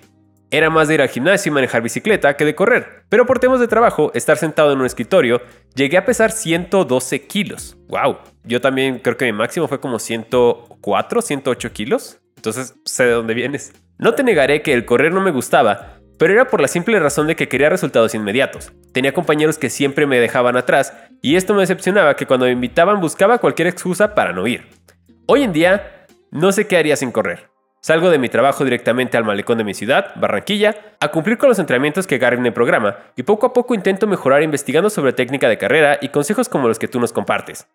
Era 0.51 0.69
más 0.69 0.87
de 0.87 0.93
ir 0.93 1.01
al 1.01 1.09
gimnasio 1.09 1.49
y 1.49 1.53
manejar 1.53 1.81
bicicleta 1.81 2.37
que 2.37 2.45
de 2.45 2.55
correr, 2.55 3.03
pero 3.09 3.25
por 3.25 3.39
temas 3.39 3.59
de 3.59 3.67
trabajo, 3.67 4.11
estar 4.13 4.37
sentado 4.37 4.71
en 4.71 4.79
un 4.79 4.85
escritorio, 4.85 5.41
llegué 5.73 5.97
a 5.97 6.05
pesar 6.05 6.31
112 6.31 7.27
kilos. 7.27 7.75
¡Wow! 7.89 8.19
Yo 8.43 8.61
también 8.61 8.99
creo 8.99 9.17
que 9.17 9.25
mi 9.25 9.33
máximo 9.33 9.67
fue 9.67 9.81
como 9.81 9.99
104, 9.99 11.21
108 11.21 11.73
kilos. 11.73 12.21
Entonces 12.35 12.75
sé 12.85 13.05
de 13.05 13.11
dónde 13.11 13.33
vienes. 13.33 13.73
No 13.97 14.13
te 14.13 14.23
negaré 14.23 14.61
que 14.61 14.73
el 14.73 14.85
correr 14.85 15.11
no 15.11 15.21
me 15.21 15.31
gustaba, 15.31 15.97
pero 16.19 16.33
era 16.33 16.47
por 16.47 16.61
la 16.61 16.67
simple 16.67 16.99
razón 16.99 17.25
de 17.25 17.35
que 17.35 17.47
quería 17.47 17.69
resultados 17.69 18.13
inmediatos. 18.13 18.71
Tenía 18.93 19.13
compañeros 19.13 19.57
que 19.57 19.71
siempre 19.71 20.05
me 20.05 20.19
dejaban 20.19 20.55
atrás 20.55 20.93
y 21.21 21.37
esto 21.37 21.55
me 21.55 21.61
decepcionaba 21.61 22.15
que 22.15 22.27
cuando 22.27 22.45
me 22.45 22.51
invitaban 22.51 23.01
buscaba 23.01 23.39
cualquier 23.39 23.67
excusa 23.67 24.13
para 24.13 24.31
no 24.31 24.45
ir. 24.45 24.67
Hoy 25.25 25.41
en 25.41 25.53
día, 25.53 26.05
no 26.29 26.51
sé 26.51 26.67
qué 26.67 26.77
haría 26.77 26.95
sin 26.95 27.11
correr. 27.11 27.54
Salgo 27.85 28.09
de 28.09 28.17
mi 28.17 28.29
trabajo 28.29 28.63
directamente 28.63 29.15
al 29.15 29.25
malecón 29.25 29.59
de 29.59 29.63
mi 29.63 29.75
ciudad, 29.75 30.07
Barranquilla, 30.15 30.73
a 30.99 31.09
cumplir 31.09 31.37
con 31.37 31.49
los 31.49 31.59
entrenamientos 31.59 32.07
que 32.07 32.15
en 32.15 32.43
el 32.43 32.51
programa 32.51 32.97
y 33.15 33.21
poco 33.21 33.45
a 33.45 33.53
poco 33.53 33.75
intento 33.75 34.07
mejorar 34.07 34.41
investigando 34.41 34.89
sobre 34.89 35.13
técnica 35.13 35.47
de 35.47 35.59
carrera 35.59 35.99
y 36.01 36.09
consejos 36.09 36.49
como 36.49 36.67
los 36.67 36.79
que 36.79 36.87
tú 36.87 36.99
nos 36.99 37.13
compartes. 37.13 37.67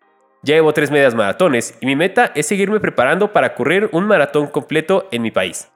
Ya 0.43 0.55
llevo 0.55 0.73
tres 0.73 0.91
medias 0.91 1.15
maratones 1.15 1.77
y 1.79 1.85
mi 1.85 1.95
meta 1.95 2.33
es 2.35 2.45
seguirme 2.45 2.81
preparando 2.81 3.31
para 3.31 3.55
correr 3.55 3.87
un 3.93 4.03
maratón 4.03 4.47
completo 4.47 5.07
en 5.13 5.21
mi 5.21 5.31
país 5.31 5.71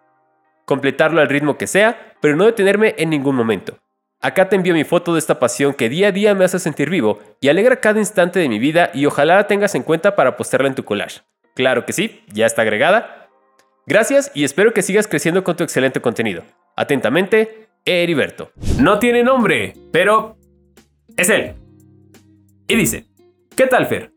completarlo 0.65 1.21
al 1.21 1.29
ritmo 1.29 1.57
que 1.57 1.67
sea, 1.67 2.13
pero 2.19 2.35
no 2.35 2.45
detenerme 2.45 2.95
en 2.97 3.11
ningún 3.11 3.35
momento. 3.35 3.77
Acá 4.19 4.49
te 4.49 4.55
envío 4.55 4.73
mi 4.73 4.83
foto 4.83 5.13
de 5.13 5.19
esta 5.19 5.39
pasión 5.39 5.73
que 5.73 5.87
día 5.87 6.07
a 6.07 6.11
día 6.11 6.35
me 6.35 6.43
hace 6.43 6.59
sentir 6.59 6.89
vivo 6.89 7.19
y 7.39 7.47
alegra 7.49 7.79
cada 7.79 7.99
instante 7.99 8.39
de 8.39 8.49
mi 8.49 8.59
vida 8.59 8.89
y 8.93 9.05
ojalá 9.05 9.35
la 9.35 9.47
tengas 9.47 9.75
en 9.75 9.83
cuenta 9.83 10.15
para 10.15 10.35
postearla 10.35 10.67
en 10.67 10.75
tu 10.75 10.83
collage. 10.83 11.21
Claro 11.53 11.85
que 11.85 11.93
sí, 11.93 12.23
ya 12.33 12.47
está 12.47 12.63
agregada. 12.63 13.24
Gracias 13.87 14.31
y 14.33 14.43
espero 14.43 14.73
que 14.73 14.81
sigas 14.81 15.07
creciendo 15.07 15.43
con 15.43 15.55
tu 15.55 15.63
excelente 15.63 16.01
contenido. 16.01 16.43
Atentamente, 16.75 17.69
Heriberto. 17.85 18.51
No 18.79 18.97
tiene 18.97 19.23
nombre, 19.23 19.73
pero 19.91 20.37
es 21.15 21.29
él. 21.29 21.53
Y 22.67 22.75
dice, 22.75 23.05
¿qué 23.55 23.67
tal 23.67 23.85
Fer? 23.85 24.11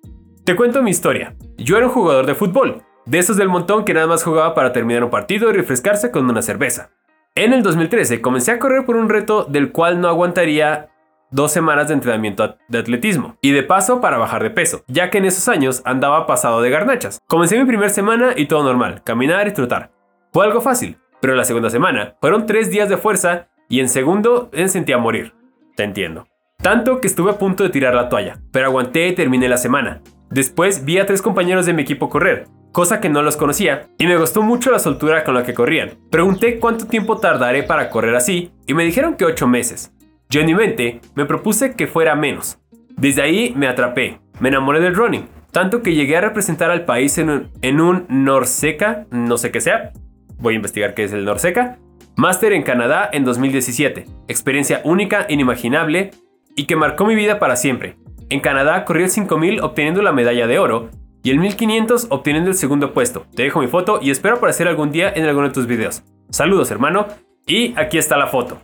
Te 0.44 0.56
cuento 0.56 0.82
mi 0.82 0.90
historia. 0.90 1.36
Yo 1.58 1.76
era 1.76 1.86
un 1.86 1.92
jugador 1.92 2.24
de 2.24 2.34
fútbol, 2.34 2.82
de 3.04 3.18
esos 3.18 3.36
del 3.36 3.50
montón 3.50 3.84
que 3.84 3.92
nada 3.92 4.06
más 4.06 4.24
jugaba 4.24 4.54
para 4.54 4.72
terminar 4.72 5.04
un 5.04 5.10
partido 5.10 5.50
y 5.50 5.52
refrescarse 5.52 6.10
con 6.10 6.30
una 6.30 6.40
cerveza. 6.40 6.90
En 7.34 7.52
el 7.52 7.62
2013 7.62 8.22
comencé 8.22 8.52
a 8.52 8.58
correr 8.58 8.86
por 8.86 8.96
un 8.96 9.10
reto 9.10 9.44
del 9.44 9.70
cual 9.70 10.00
no 10.00 10.08
aguantaría 10.08 10.88
dos 11.30 11.52
semanas 11.52 11.88
de 11.88 11.94
entrenamiento 11.94 12.56
de 12.68 12.78
atletismo 12.78 13.36
y 13.40 13.52
de 13.52 13.62
paso 13.62 14.00
para 14.00 14.18
bajar 14.18 14.42
de 14.42 14.50
peso, 14.50 14.84
ya 14.86 15.10
que 15.10 15.18
en 15.18 15.24
esos 15.24 15.48
años 15.48 15.82
andaba 15.84 16.26
pasado 16.26 16.62
de 16.62 16.70
garnachas. 16.70 17.18
Comencé 17.26 17.58
mi 17.58 17.64
primera 17.64 17.90
semana 17.90 18.32
y 18.36 18.46
todo 18.46 18.64
normal, 18.64 19.02
caminar 19.04 19.48
y 19.48 19.52
trotar. 19.52 19.90
Fue 20.32 20.44
algo 20.44 20.60
fácil, 20.60 20.98
pero 21.20 21.34
la 21.34 21.44
segunda 21.44 21.70
semana 21.70 22.16
fueron 22.20 22.46
tres 22.46 22.70
días 22.70 22.88
de 22.88 22.96
fuerza 22.96 23.48
y 23.68 23.80
en 23.80 23.88
segundo 23.88 24.50
me 24.52 24.68
sentía 24.68 24.98
morir. 24.98 25.34
Te 25.76 25.84
entiendo. 25.84 26.26
Tanto 26.62 27.00
que 27.00 27.06
estuve 27.06 27.30
a 27.30 27.38
punto 27.38 27.62
de 27.62 27.70
tirar 27.70 27.94
la 27.94 28.08
toalla, 28.08 28.40
pero 28.52 28.66
aguanté 28.66 29.06
y 29.08 29.14
terminé 29.14 29.48
la 29.48 29.58
semana. 29.58 30.02
Después 30.30 30.84
vi 30.84 30.98
a 30.98 31.06
tres 31.06 31.22
compañeros 31.22 31.66
de 31.66 31.72
mi 31.72 31.82
equipo 31.82 32.10
correr, 32.10 32.46
cosa 32.72 33.00
que 33.00 33.08
no 33.08 33.22
los 33.22 33.36
conocía, 33.36 33.86
y 33.96 34.06
me 34.06 34.16
gustó 34.16 34.42
mucho 34.42 34.70
la 34.70 34.78
soltura 34.78 35.24
con 35.24 35.34
la 35.34 35.44
que 35.44 35.54
corrían. 35.54 35.98
Pregunté 36.10 36.58
cuánto 36.58 36.86
tiempo 36.86 37.18
tardaré 37.18 37.62
para 37.62 37.90
correr 37.90 38.14
así, 38.14 38.52
y 38.66 38.74
me 38.74 38.84
dijeron 38.84 39.14
que 39.14 39.24
8 39.24 39.46
meses. 39.46 39.94
Yo 40.30 40.42
en 40.42 40.54
mente 40.54 41.00
me 41.14 41.24
propuse 41.24 41.74
que 41.74 41.86
fuera 41.86 42.14
menos. 42.14 42.58
Desde 42.96 43.22
ahí 43.22 43.54
me 43.56 43.66
atrapé, 43.66 44.20
me 44.40 44.50
enamoré 44.50 44.80
del 44.80 44.94
running, 44.94 45.26
tanto 45.52 45.82
que 45.82 45.94
llegué 45.94 46.18
a 46.18 46.20
representar 46.20 46.70
al 46.70 46.84
país 46.84 47.16
en 47.16 47.30
un, 47.30 47.50
en 47.62 48.24
Norseca, 48.24 49.06
no 49.10 49.38
sé 49.38 49.50
qué 49.50 49.62
sea, 49.62 49.92
voy 50.38 50.52
a 50.52 50.56
investigar 50.56 50.92
qué 50.92 51.04
es 51.04 51.14
el 51.14 51.24
Norseca, 51.24 51.78
máster 52.16 52.52
en 52.52 52.62
Canadá 52.62 53.08
en 53.10 53.24
2017, 53.24 54.04
experiencia 54.28 54.82
única, 54.84 55.24
inimaginable 55.30 56.10
y 56.54 56.66
que 56.66 56.76
marcó 56.76 57.06
mi 57.06 57.14
vida 57.14 57.38
para 57.38 57.56
siempre. 57.56 57.96
En 58.28 58.40
Canadá 58.40 58.84
corrí 58.84 59.04
el 59.04 59.10
5000 59.10 59.60
obteniendo 59.62 60.02
la 60.02 60.12
medalla 60.12 60.46
de 60.46 60.58
oro 60.58 60.90
y 61.22 61.30
el 61.30 61.38
1500 61.38 62.08
obteniendo 62.10 62.50
el 62.50 62.56
segundo 62.56 62.92
puesto. 62.92 63.24
Te 63.34 63.44
dejo 63.44 63.60
mi 63.60 63.66
foto 63.66 63.98
y 64.02 64.10
espero 64.10 64.36
aparecer 64.36 64.68
algún 64.68 64.92
día 64.92 65.10
en 65.10 65.24
alguno 65.24 65.48
de 65.48 65.54
tus 65.54 65.66
videos. 65.66 66.02
Saludos 66.28 66.70
hermano 66.70 67.06
y 67.46 67.72
aquí 67.78 67.96
está 67.96 68.18
la 68.18 68.26
foto. 68.26 68.60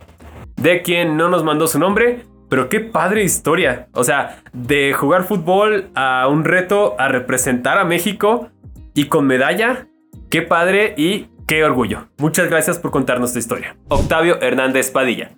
De 0.55 0.81
quien 0.81 1.17
no 1.17 1.29
nos 1.29 1.43
mandó 1.43 1.67
su 1.67 1.79
nombre, 1.79 2.25
pero 2.49 2.69
qué 2.69 2.79
padre 2.79 3.23
historia. 3.23 3.87
O 3.93 4.03
sea, 4.03 4.41
de 4.53 4.93
jugar 4.93 5.23
fútbol 5.23 5.89
a 5.95 6.27
un 6.27 6.43
reto 6.43 6.95
a 6.99 7.07
representar 7.07 7.77
a 7.77 7.85
México 7.85 8.49
y 8.93 9.05
con 9.05 9.27
medalla. 9.27 9.87
Qué 10.29 10.41
padre 10.41 10.93
y 10.97 11.27
qué 11.47 11.63
orgullo. 11.63 12.07
Muchas 12.17 12.49
gracias 12.49 12.79
por 12.79 12.91
contarnos 12.91 13.33
tu 13.33 13.39
historia. 13.39 13.75
Octavio 13.89 14.41
Hernández 14.41 14.91
Padilla. 14.91 15.31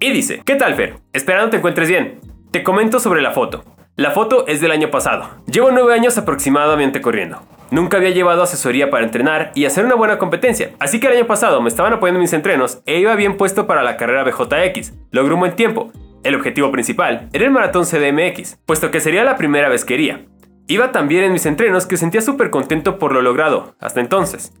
Y 0.00 0.10
dice, 0.10 0.42
¿qué 0.44 0.56
tal 0.56 0.74
Fer? 0.74 0.96
Esperando 1.12 1.50
te 1.50 1.56
encuentres 1.58 1.88
bien. 1.88 2.20
Te 2.50 2.62
comento 2.62 3.00
sobre 3.00 3.22
la 3.22 3.32
foto. 3.32 3.64
La 3.96 4.10
foto 4.10 4.46
es 4.48 4.60
del 4.60 4.72
año 4.72 4.90
pasado. 4.90 5.30
Llevo 5.46 5.70
nueve 5.70 5.94
años 5.94 6.18
aproximadamente 6.18 7.00
corriendo. 7.00 7.42
Nunca 7.70 7.96
había 7.96 8.10
llevado 8.10 8.42
asesoría 8.42 8.90
para 8.90 9.04
entrenar 9.04 9.50
y 9.54 9.64
hacer 9.64 9.84
una 9.84 9.94
buena 9.94 10.18
competencia, 10.18 10.72
así 10.78 11.00
que 11.00 11.06
el 11.06 11.14
año 11.14 11.26
pasado 11.26 11.60
me 11.60 11.68
estaban 11.68 11.92
apoyando 11.92 12.20
mis 12.20 12.32
entrenos 12.32 12.80
e 12.86 12.98
iba 12.98 13.14
bien 13.14 13.36
puesto 13.36 13.66
para 13.66 13.82
la 13.82 13.96
carrera 13.96 14.24
BJX. 14.24 14.92
Logré 15.10 15.34
un 15.34 15.40
buen 15.40 15.56
tiempo. 15.56 15.90
El 16.22 16.34
objetivo 16.34 16.70
principal 16.70 17.28
era 17.32 17.44
el 17.44 17.50
maratón 17.50 17.84
CDMX, 17.84 18.58
puesto 18.64 18.90
que 18.90 19.00
sería 19.00 19.24
la 19.24 19.36
primera 19.36 19.68
vez 19.68 19.84
que 19.84 19.94
iría. 19.94 20.26
Iba 20.66 20.92
tan 20.92 21.08
bien 21.08 21.24
en 21.24 21.32
mis 21.32 21.46
entrenos 21.46 21.86
que 21.86 21.98
sentía 21.98 22.22
súper 22.22 22.50
contento 22.50 22.98
por 22.98 23.12
lo 23.12 23.20
logrado, 23.20 23.74
hasta 23.80 24.00
entonces. 24.00 24.52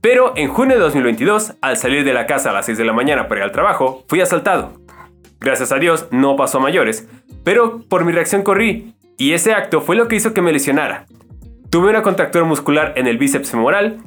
Pero 0.00 0.32
en 0.36 0.48
junio 0.48 0.76
de 0.76 0.82
2022, 0.82 1.54
al 1.60 1.76
salir 1.76 2.04
de 2.04 2.12
la 2.12 2.26
casa 2.26 2.50
a 2.50 2.52
las 2.52 2.66
6 2.66 2.78
de 2.78 2.84
la 2.84 2.92
mañana 2.92 3.28
para 3.28 3.40
ir 3.40 3.44
al 3.44 3.52
trabajo, 3.52 4.04
fui 4.08 4.20
asaltado. 4.20 4.72
Gracias 5.38 5.70
a 5.72 5.78
Dios 5.78 6.08
no 6.10 6.36
pasó 6.36 6.58
a 6.58 6.62
mayores, 6.62 7.08
pero 7.44 7.80
por 7.88 8.04
mi 8.04 8.12
reacción 8.12 8.42
corrí, 8.42 8.94
y 9.16 9.32
ese 9.32 9.52
acto 9.52 9.80
fue 9.80 9.94
lo 9.94 10.08
que 10.08 10.16
hizo 10.16 10.34
que 10.34 10.42
me 10.42 10.52
lesionara. 10.52 11.06
Tuve 11.74 11.90
una 11.90 12.02
contractura 12.02 12.44
muscular 12.44 12.92
en 12.94 13.08
el 13.08 13.18
bíceps 13.18 13.50
femoral, 13.50 13.98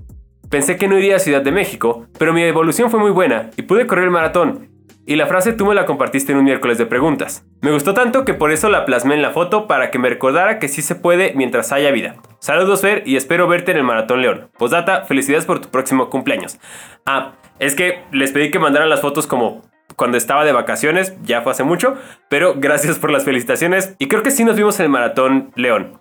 pensé 0.49 0.77
que 0.77 0.87
no 0.87 0.97
iría 0.97 1.17
a 1.17 1.19
Ciudad 1.19 1.41
de 1.41 1.51
México, 1.51 2.07
pero 2.17 2.31
mi 2.31 2.41
evolución 2.43 2.89
fue 2.89 2.97
muy 2.97 3.11
buena 3.11 3.49
y 3.57 3.63
pude 3.63 3.85
correr 3.85 4.05
el 4.05 4.09
maratón. 4.09 4.69
Y 5.05 5.17
la 5.17 5.27
frase 5.27 5.51
tú 5.51 5.65
me 5.65 5.75
la 5.75 5.85
compartiste 5.85 6.31
en 6.31 6.37
un 6.37 6.45
miércoles 6.45 6.77
de 6.77 6.85
preguntas. 6.85 7.45
Me 7.59 7.73
gustó 7.73 7.93
tanto 7.93 8.23
que 8.23 8.33
por 8.33 8.53
eso 8.53 8.69
la 8.69 8.85
plasmé 8.85 9.15
en 9.15 9.21
la 9.21 9.31
foto 9.31 9.67
para 9.67 9.91
que 9.91 9.99
me 9.99 10.07
recordara 10.07 10.59
que 10.59 10.69
sí 10.69 10.81
se 10.81 10.95
puede 10.95 11.33
mientras 11.35 11.73
haya 11.73 11.91
vida. 11.91 12.15
Saludos 12.39 12.79
Fer 12.79 13.03
y 13.05 13.17
espero 13.17 13.49
verte 13.49 13.71
en 13.71 13.79
el 13.79 13.83
Maratón 13.83 14.21
León. 14.21 14.49
Postdata, 14.57 15.03
felicidades 15.03 15.43
por 15.43 15.59
tu 15.59 15.67
próximo 15.67 16.09
cumpleaños. 16.09 16.59
Ah, 17.05 17.33
es 17.59 17.75
que 17.75 18.05
les 18.13 18.31
pedí 18.31 18.49
que 18.49 18.59
mandaran 18.59 18.89
las 18.89 19.01
fotos 19.01 19.27
como 19.27 19.63
cuando 19.97 20.17
estaba 20.17 20.45
de 20.45 20.51
vacaciones, 20.51 21.15
ya 21.23 21.41
fue 21.41 21.51
hace 21.51 21.63
mucho, 21.63 21.95
pero 22.29 22.53
gracias 22.55 22.99
por 22.99 23.11
las 23.11 23.25
felicitaciones 23.25 23.95
y 23.99 24.07
creo 24.07 24.23
que 24.23 24.31
sí 24.31 24.45
nos 24.45 24.55
vimos 24.55 24.79
en 24.79 24.85
el 24.85 24.91
Maratón 24.91 25.51
León. 25.55 25.96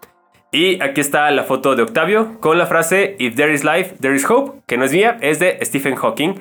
Y 0.56 0.82
aquí 0.82 1.02
está 1.02 1.30
la 1.32 1.44
foto 1.44 1.76
de 1.76 1.82
Octavio 1.82 2.40
con 2.40 2.56
la 2.56 2.64
frase 2.64 3.14
If 3.18 3.36
there 3.36 3.52
is 3.52 3.62
life, 3.62 3.96
there 4.00 4.16
is 4.16 4.25
hope, 4.26 4.62
que 4.66 4.78
no 4.78 4.86
es 4.86 4.92
mía, 4.94 5.18
es 5.20 5.38
de 5.38 5.58
Stephen 5.60 5.96
Hawking. 5.96 6.32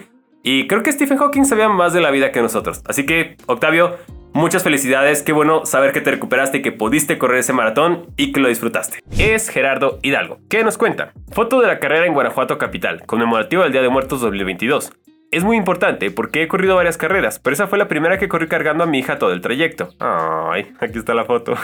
Y 0.41 0.67
creo 0.67 0.83
que 0.83 0.91
Stephen 0.93 1.17
Hawking 1.17 1.43
sabía 1.43 1.67
más 1.67 1.91
de 1.91 1.99
la 1.99 2.11
vida 2.11 2.31
que 2.31 2.41
nosotros. 2.41 2.81
Así 2.87 3.05
que, 3.05 3.35
Octavio, 3.45 3.97
muchas 4.31 4.63
felicidades. 4.63 5.21
Qué 5.21 5.33
bueno 5.33 5.65
saber 5.65 5.91
que 5.91 5.99
te 5.99 6.11
recuperaste 6.11 6.59
y 6.59 6.61
que 6.61 6.71
pudiste 6.71 7.17
correr 7.17 7.39
ese 7.39 7.51
maratón 7.51 8.05
y 8.15 8.31
que 8.31 8.39
lo 8.39 8.47
disfrutaste. 8.47 8.99
Es 9.17 9.49
Gerardo 9.49 9.99
Hidalgo. 10.01 10.39
¿Qué 10.49 10.63
nos 10.63 10.77
cuenta? 10.77 11.11
Foto 11.33 11.59
de 11.59 11.67
la 11.67 11.79
carrera 11.79 12.05
en 12.05 12.13
Guanajuato 12.13 12.57
Capital, 12.57 13.05
conmemorativa 13.05 13.63
del 13.63 13.73
Día 13.73 13.81
de 13.81 13.89
Muertos 13.89 14.21
2022. 14.21 14.93
Es 15.31 15.43
muy 15.43 15.57
importante 15.57 16.09
porque 16.09 16.41
he 16.41 16.47
corrido 16.47 16.77
varias 16.77 16.95
carreras, 16.95 17.39
pero 17.39 17.53
esa 17.53 17.67
fue 17.67 17.77
la 17.77 17.89
primera 17.89 18.17
que 18.17 18.29
corrí 18.29 18.47
cargando 18.47 18.85
a 18.85 18.87
mi 18.87 18.99
hija 18.99 19.19
todo 19.19 19.33
el 19.33 19.41
trayecto. 19.41 19.89
Ay, 19.99 20.71
aquí 20.79 20.99
está 20.99 21.13
la 21.13 21.25
foto. 21.25 21.55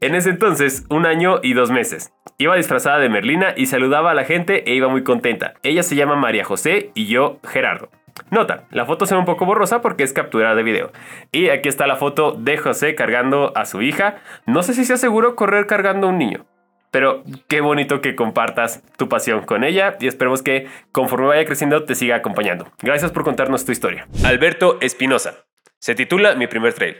En 0.00 0.14
ese 0.14 0.30
entonces, 0.30 0.84
un 0.90 1.06
año 1.06 1.40
y 1.42 1.54
dos 1.54 1.70
meses. 1.70 2.12
Iba 2.36 2.56
disfrazada 2.56 2.98
de 2.98 3.08
Merlina 3.08 3.54
y 3.56 3.66
saludaba 3.66 4.10
a 4.10 4.14
la 4.14 4.24
gente 4.24 4.70
e 4.70 4.74
iba 4.74 4.88
muy 4.88 5.02
contenta. 5.02 5.54
Ella 5.62 5.82
se 5.82 5.96
llama 5.96 6.16
María 6.16 6.44
José 6.44 6.90
y 6.94 7.06
yo 7.06 7.40
Gerardo. 7.42 7.88
Nota, 8.30 8.64
la 8.70 8.84
foto 8.84 9.06
se 9.06 9.14
ve 9.14 9.20
un 9.20 9.26
poco 9.26 9.46
borrosa 9.46 9.80
porque 9.80 10.02
es 10.02 10.12
captura 10.12 10.54
de 10.54 10.62
video. 10.62 10.92
Y 11.32 11.48
aquí 11.48 11.68
está 11.68 11.86
la 11.86 11.96
foto 11.96 12.32
de 12.32 12.58
José 12.58 12.94
cargando 12.94 13.56
a 13.56 13.64
su 13.64 13.80
hija. 13.80 14.16
No 14.46 14.62
sé 14.62 14.74
si 14.74 14.84
sea 14.84 14.98
seguro 14.98 15.34
correr 15.34 15.66
cargando 15.66 16.06
a 16.06 16.10
un 16.10 16.18
niño. 16.18 16.44
Pero 16.90 17.24
qué 17.48 17.62
bonito 17.62 18.00
que 18.00 18.14
compartas 18.14 18.82
tu 18.96 19.08
pasión 19.08 19.44
con 19.44 19.64
ella 19.64 19.96
y 19.98 20.06
esperemos 20.06 20.42
que 20.42 20.66
conforme 20.92 21.26
vaya 21.26 21.44
creciendo 21.46 21.84
te 21.84 21.94
siga 21.94 22.16
acompañando. 22.16 22.70
Gracias 22.82 23.12
por 23.12 23.24
contarnos 23.24 23.64
tu 23.64 23.72
historia. 23.72 24.08
Alberto 24.24 24.78
Espinosa. 24.80 25.46
Se 25.78 25.94
titula 25.94 26.34
Mi 26.34 26.46
primer 26.46 26.74
trail. 26.74 26.96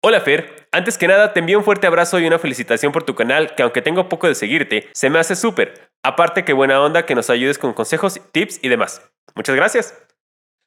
Hola 0.00 0.20
Fer, 0.20 0.68
antes 0.70 0.96
que 0.96 1.08
nada 1.08 1.32
te 1.32 1.40
envío 1.40 1.58
un 1.58 1.64
fuerte 1.64 1.88
abrazo 1.88 2.20
y 2.20 2.26
una 2.28 2.38
felicitación 2.38 2.92
por 2.92 3.02
tu 3.02 3.16
canal 3.16 3.56
que 3.56 3.64
aunque 3.64 3.82
tengo 3.82 4.08
poco 4.08 4.28
de 4.28 4.36
seguirte, 4.36 4.88
se 4.92 5.10
me 5.10 5.18
hace 5.18 5.34
súper. 5.34 5.90
Aparte 6.04 6.44
que 6.44 6.52
buena 6.52 6.80
onda 6.80 7.04
que 7.04 7.16
nos 7.16 7.30
ayudes 7.30 7.58
con 7.58 7.72
consejos, 7.72 8.20
tips 8.30 8.60
y 8.62 8.68
demás. 8.68 9.02
Muchas 9.34 9.56
gracias. 9.56 10.00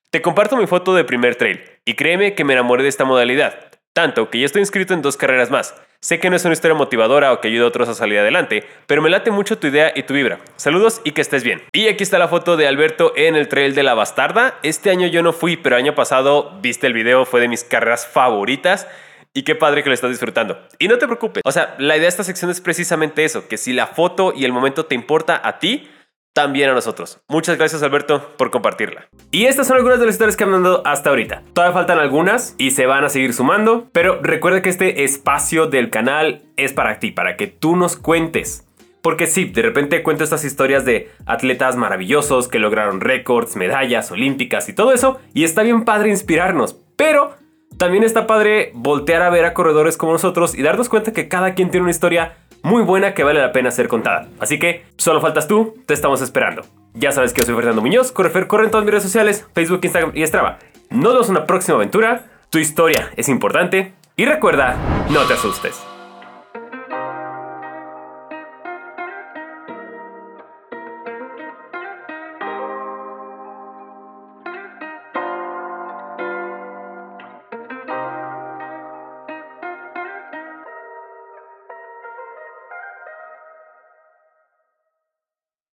Te 0.10 0.22
comparto 0.22 0.58
mi 0.58 0.68
foto 0.68 0.94
de 0.96 1.06
primer 1.06 1.38
trail 1.38 1.64
y 1.86 1.94
créeme 1.94 2.36
que 2.36 2.44
me 2.44 2.52
enamoré 2.52 2.84
de 2.84 2.90
esta 2.90 3.06
modalidad, 3.06 3.72
tanto 3.94 4.30
que 4.30 4.40
ya 4.40 4.46
estoy 4.46 4.64
inscrito 4.64 4.94
en 4.94 5.02
dos 5.02 5.16
carreras 5.16 5.50
más. 5.50 5.76
Sé 6.02 6.20
que 6.20 6.30
no 6.30 6.36
es 6.36 6.44
una 6.44 6.54
historia 6.54 6.76
motivadora 6.76 7.32
o 7.32 7.40
que 7.40 7.48
ayude 7.48 7.64
a 7.64 7.68
otros 7.68 7.88
a 7.88 7.94
salir 7.94 8.20
adelante, 8.20 8.66
pero 8.86 9.02
me 9.02 9.10
late 9.10 9.32
mucho 9.32 9.58
tu 9.58 9.68
idea 9.68 9.94
y 9.96 10.04
tu 10.04 10.14
vibra. 10.14 10.40
Saludos 10.58 11.00
y 11.06 11.12
que 11.12 11.22
estés 11.22 11.46
bien. 11.46 11.64
Y 11.72 11.88
aquí 11.88 12.04
está 12.04 12.20
la 12.20 12.28
foto 12.28 12.58
de 12.58 12.68
Alberto 12.68 13.14
en 13.16 13.38
el 13.38 13.48
trail 13.48 13.76
de 13.76 13.84
la 13.84 13.94
Bastarda. 13.94 14.60
Este 14.62 14.90
año 14.90 15.08
yo 15.08 15.24
no 15.24 15.32
fui, 15.32 15.56
pero 15.56 15.78
año 15.78 15.96
pasado 15.96 16.60
viste 16.62 16.88
el 16.88 16.94
video, 16.94 17.24
fue 17.24 17.40
de 17.40 17.48
mis 17.48 17.64
carreras 17.64 18.06
favoritas. 18.06 18.90
Y 19.34 19.44
qué 19.44 19.56
padre 19.56 19.82
que 19.82 19.90
lo 19.90 19.94
estás 19.94 20.10
disfrutando. 20.10 20.60
Y 20.78 20.88
no 20.88 20.98
te 20.98 21.06
preocupes. 21.06 21.42
O 21.46 21.52
sea, 21.52 21.76
la 21.78 21.96
idea 21.96 22.04
de 22.04 22.10
esta 22.10 22.24
sección 22.24 22.52
es 22.52 22.60
precisamente 22.60 23.24
eso, 23.24 23.48
que 23.48 23.58
si 23.58 23.72
la 23.72 23.88
foto 23.88 24.34
y 24.36 24.44
el 24.44 24.52
momento 24.52 24.86
te 24.86 24.96
importa 24.96 25.40
a 25.44 25.60
ti, 25.60 25.90
también 26.34 26.70
a 26.70 26.74
nosotros. 26.74 27.20
Muchas 27.28 27.58
gracias 27.58 27.84
Alberto 27.84 28.36
por 28.38 28.52
compartirla. 28.52 29.08
Y 29.32 29.46
estas 29.46 29.68
son 29.68 29.78
algunas 29.78 30.00
de 30.00 30.06
las 30.06 30.16
historias 30.16 30.38
que 30.38 30.44
han 30.44 30.52
mandado 30.52 30.82
hasta 30.86 31.10
ahorita. 31.10 31.44
Todavía 31.54 31.74
faltan 31.74 32.00
algunas 32.00 32.56
y 32.58 32.72
se 32.72 32.86
van 32.86 33.04
a 33.04 33.10
seguir 33.10 33.34
sumando, 33.34 33.90
pero 33.92 34.22
recuerda 34.22 34.62
que 34.62 34.70
este 34.70 35.04
espacio 35.04 35.68
del 35.68 35.90
canal 35.90 36.44
es 36.58 36.74
para 36.74 37.00
ti, 37.00 37.12
para 37.12 37.36
que 37.36 37.48
tú 37.48 37.76
nos 37.76 37.98
cuentes. 37.98 38.68
Porque 39.02 39.28
sí, 39.28 39.46
de 39.46 39.64
repente 39.64 40.04
cuento 40.04 40.24
estas 40.24 40.46
historias 40.46 40.86
de 40.86 41.10
atletas 41.26 41.76
maravillosos 41.76 42.48
que 42.48 42.60
lograron 42.60 43.02
récords, 43.02 43.56
medallas 43.56 44.12
olímpicas 44.12 44.70
y 44.70 44.74
todo 44.74 44.94
eso, 44.94 45.20
y 45.34 45.44
está 45.44 45.64
bien 45.64 45.86
padre 45.86 46.10
inspirarnos, 46.10 46.80
pero 46.96 47.36
también 47.82 48.04
está 48.04 48.28
padre 48.28 48.70
voltear 48.76 49.24
a 49.24 49.32
ver 49.32 49.44
a 49.44 49.56
corredores 49.56 49.98
como 49.98 50.12
nosotros 50.12 50.54
y 50.54 50.62
darnos 50.62 50.88
cuenta 50.88 51.14
que 51.14 51.28
cada 51.28 51.56
quien 51.56 51.72
tiene 51.72 51.86
una 51.86 51.90
historia 51.90 52.38
muy 52.62 52.84
buena 52.84 53.16
que 53.16 53.24
vale 53.24 53.42
la 53.42 53.52
pena 53.52 53.72
ser 53.72 53.88
contada. 53.88 54.28
Así 54.40 54.60
que 54.60 54.86
solo 54.98 55.20
faltas 55.20 55.48
tú, 55.48 55.74
te 55.88 55.96
estamos 55.96 56.22
esperando. 56.22 56.62
Ya 56.94 57.12
sabes 57.12 57.34
que 57.34 57.42
yo 57.42 57.48
soy 57.48 57.56
Fernando 57.56 57.82
Muñoz, 57.82 58.12
Correfer 58.12 58.46
corre 58.46 58.66
en 58.66 58.70
todas 58.70 58.86
mis 58.86 58.92
redes 58.92 59.06
sociales, 59.06 59.48
Facebook, 59.56 59.80
Instagram 59.82 60.12
y 60.14 60.28
Strava. 60.28 60.60
Nos 60.92 61.12
vemos 61.12 61.30
en 61.30 61.38
una 61.38 61.48
próxima 61.48 61.78
aventura, 61.78 62.26
tu 62.52 62.60
historia 62.60 63.10
es 63.18 63.28
importante 63.30 63.94
y 64.16 64.26
recuerda, 64.26 64.76
no 65.10 65.22
te 65.24 65.34
asustes. 65.34 65.91